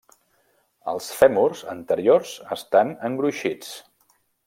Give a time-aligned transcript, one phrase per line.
[0.93, 3.75] Els fèmurs anteriors estan engruixits.